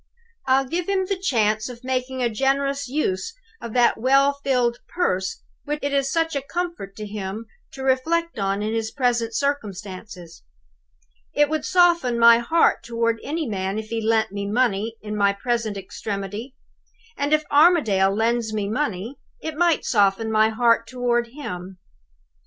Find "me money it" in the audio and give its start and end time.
18.51-19.55